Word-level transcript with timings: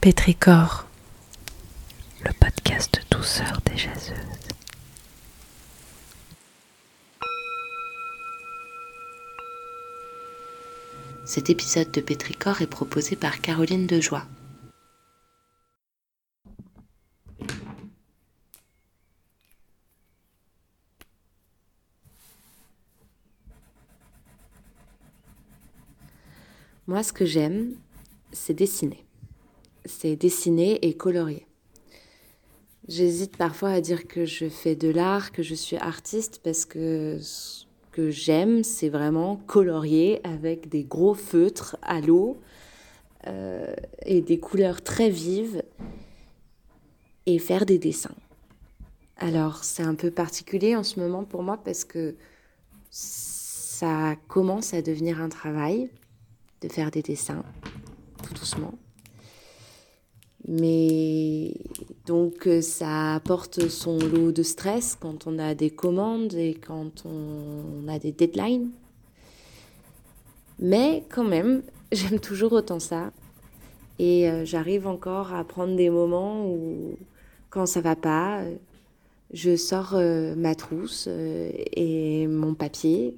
Pétricor, 0.00 0.86
le 2.24 2.32
podcast 2.32 3.02
douceur 3.10 3.60
des 3.66 3.76
jaseuses. 3.76 4.16
Cet 11.26 11.50
épisode 11.50 11.90
de 11.90 12.00
Pétricor 12.00 12.62
est 12.62 12.66
proposé 12.66 13.14
par 13.14 13.42
Caroline 13.42 13.86
Dejoie. 13.86 14.24
Moi, 26.86 27.02
ce 27.02 27.12
que 27.12 27.26
j'aime, 27.26 27.74
c'est 28.32 28.54
dessiner. 28.54 29.04
C'est 29.84 30.16
dessiner 30.16 30.84
et 30.86 30.94
colorier. 30.94 31.46
J'hésite 32.88 33.36
parfois 33.36 33.70
à 33.70 33.80
dire 33.80 34.08
que 34.08 34.24
je 34.24 34.48
fais 34.48 34.74
de 34.74 34.88
l'art, 34.88 35.32
que 35.32 35.42
je 35.42 35.54
suis 35.54 35.76
artiste, 35.76 36.40
parce 36.42 36.64
que 36.64 37.18
ce 37.20 37.64
que 37.92 38.10
j'aime, 38.10 38.64
c'est 38.64 38.88
vraiment 38.88 39.36
colorier 39.46 40.20
avec 40.24 40.68
des 40.68 40.84
gros 40.84 41.14
feutres 41.14 41.76
à 41.82 42.00
l'eau 42.00 42.40
euh, 43.26 43.74
et 44.06 44.22
des 44.22 44.38
couleurs 44.38 44.82
très 44.82 45.10
vives 45.10 45.62
et 47.26 47.38
faire 47.38 47.66
des 47.66 47.78
dessins. 47.78 48.14
Alors, 49.18 49.62
c'est 49.62 49.82
un 49.82 49.94
peu 49.94 50.10
particulier 50.10 50.74
en 50.74 50.82
ce 50.82 50.98
moment 50.98 51.24
pour 51.24 51.42
moi 51.42 51.58
parce 51.62 51.84
que 51.84 52.16
ça 52.90 54.16
commence 54.28 54.74
à 54.74 54.82
devenir 54.82 55.20
un 55.20 55.28
travail 55.28 55.90
de 56.62 56.68
faire 56.68 56.90
des 56.90 57.02
dessins, 57.02 57.44
tout 58.24 58.34
doucement. 58.34 58.74
Mais 60.48 61.54
donc 62.06 62.48
ça 62.62 63.14
apporte 63.14 63.68
son 63.68 63.98
lot 63.98 64.32
de 64.32 64.42
stress 64.42 64.96
quand 64.98 65.26
on 65.26 65.38
a 65.38 65.54
des 65.54 65.70
commandes 65.70 66.34
et 66.34 66.54
quand 66.54 67.04
on 67.04 67.86
a 67.88 67.98
des 67.98 68.12
deadlines. 68.12 68.70
Mais 70.58 71.04
quand 71.08 71.24
même, 71.24 71.62
j'aime 71.92 72.20
toujours 72.20 72.52
autant 72.52 72.80
ça. 72.80 73.12
Et 73.98 74.30
euh, 74.30 74.44
j'arrive 74.44 74.86
encore 74.86 75.34
à 75.34 75.44
prendre 75.44 75.76
des 75.76 75.90
moments 75.90 76.46
où, 76.46 76.96
quand 77.50 77.66
ça 77.66 77.82
va 77.82 77.96
pas, 77.96 78.42
je 79.32 79.56
sors 79.56 79.94
euh, 79.94 80.34
ma 80.34 80.54
trousse 80.54 81.06
euh, 81.08 81.50
et 81.76 82.26
mon 82.26 82.54
papier 82.54 83.16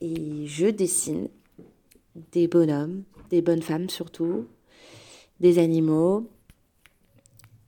et 0.00 0.46
je 0.46 0.66
dessine 0.66 1.28
des 2.32 2.46
bonhommes, 2.46 3.02
des 3.30 3.42
bonnes 3.42 3.62
femmes 3.62 3.88
surtout, 3.88 4.46
des 5.40 5.58
animaux. 5.58 6.28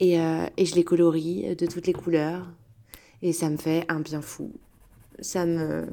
Et, 0.01 0.21
euh, 0.21 0.47
et, 0.57 0.65
je 0.65 0.75
les 0.75 0.85
colorie 0.85 1.55
de 1.57 1.67
toutes 1.67 1.87
les 1.87 1.93
couleurs. 1.93 2.47
Et 3.23 3.33
ça 3.33 3.51
me 3.51 3.57
fait 3.57 3.85
un 3.89 4.01
bien 4.01 4.23
fou. 4.23 4.53
Ça 5.21 5.45
me... 5.45 5.87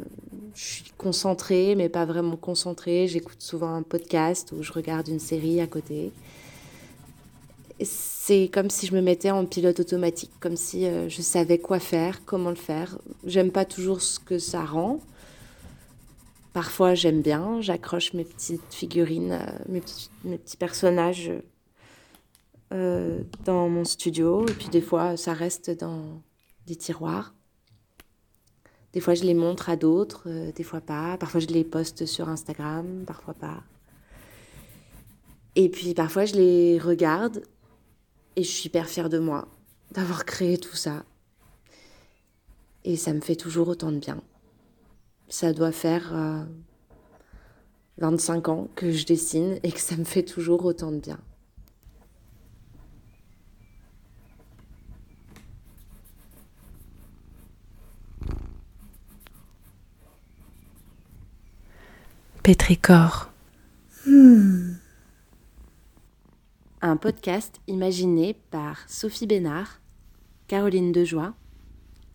Je 0.53 0.63
suis 0.63 0.91
concentrée, 0.97 1.75
mais 1.75 1.89
pas 1.89 2.05
vraiment 2.05 2.37
concentrée. 2.37 3.07
J'écoute 3.07 3.41
souvent 3.41 3.73
un 3.73 3.81
podcast 3.81 4.51
ou 4.51 4.61
je 4.61 4.71
regarde 4.71 5.07
une 5.07 5.19
série 5.19 5.59
à 5.59 5.67
côté. 5.67 6.11
C'est 7.81 8.49
comme 8.53 8.69
si 8.69 8.87
je 8.87 8.95
me 8.95 9.01
mettais 9.01 9.31
en 9.31 9.45
pilote 9.45 9.79
automatique, 9.79 10.31
comme 10.39 10.55
si 10.55 10.85
euh, 10.85 11.09
je 11.09 11.21
savais 11.21 11.57
quoi 11.57 11.79
faire, 11.79 12.23
comment 12.25 12.51
le 12.51 12.55
faire. 12.55 12.97
J'aime 13.25 13.51
pas 13.51 13.65
toujours 13.65 14.01
ce 14.01 14.19
que 14.19 14.37
ça 14.37 14.63
rend, 14.63 15.01
Parfois, 16.55 16.93
j'aime 16.93 17.21
bien, 17.21 17.59
j'accroche 17.59 18.13
mes 18.13 18.23
petites 18.23 18.73
figurines, 18.73 19.33
euh, 19.33 19.59
mes 19.67 19.81
petits, 19.81 20.09
mes 20.23 20.37
petits 20.37 20.55
personnages 20.55 21.29
euh, 22.73 23.21
dans 23.43 23.69
mon 23.69 23.85
studio. 23.85 24.47
Et 24.47 24.53
puis, 24.53 24.69
des 24.69 24.81
fois, 24.81 25.17
ça 25.17 25.33
reste 25.33 25.71
dans 25.71 26.21
des 26.67 26.75
tiroirs. 26.75 27.33
Des 28.93 28.99
fois, 29.01 29.13
je 29.13 29.23
les 29.23 29.33
montre 29.33 29.69
à 29.69 29.75
d'autres, 29.75 30.23
euh, 30.27 30.51
des 30.51 30.63
fois 30.63 30.81
pas. 30.81 31.17
Parfois, 31.17 31.39
je 31.39 31.47
les 31.47 31.63
poste 31.63 32.05
sur 32.05 32.29
Instagram, 32.29 33.03
parfois 33.05 33.33
pas. 33.33 33.63
Et 35.55 35.69
puis, 35.69 35.93
parfois, 35.93 36.25
je 36.25 36.35
les 36.35 36.79
regarde 36.79 37.43
et 38.35 38.43
je 38.43 38.49
suis 38.49 38.67
hyper 38.67 38.87
fière 38.87 39.09
de 39.09 39.19
moi 39.19 39.47
d'avoir 39.91 40.25
créé 40.25 40.57
tout 40.57 40.75
ça. 40.75 41.03
Et 42.83 42.97
ça 42.97 43.13
me 43.13 43.21
fait 43.21 43.35
toujours 43.35 43.67
autant 43.67 43.91
de 43.91 43.99
bien 43.99 44.21
ça 45.29 45.53
doit 45.53 45.71
faire 45.71 46.13
25 47.97 48.47
euh, 48.47 48.51
ans 48.51 48.67
que 48.75 48.91
je 48.91 49.05
dessine 49.05 49.59
et 49.63 49.71
que 49.71 49.79
ça 49.79 49.95
me 49.97 50.03
fait 50.03 50.23
toujours 50.23 50.65
autant 50.65 50.91
de 50.91 50.99
bien. 50.99 51.19
Hmm. 64.05 64.75
Un 66.83 66.95
podcast 66.95 67.59
imaginé 67.65 68.35
par 68.51 68.87
Sophie 68.87 69.25
Bénard, 69.25 69.81
Caroline 70.45 70.91
Dejoie, 70.91 71.33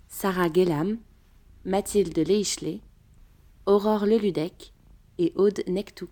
Sarah 0.07 0.49
Gellam, 0.49 0.99
Mathilde 1.65 2.17
Leichelet, 2.17 2.79
Aurore 3.67 4.07
Leludec 4.07 4.73
et 5.19 5.33
Aude 5.35 5.65
Nectou. 5.67 6.09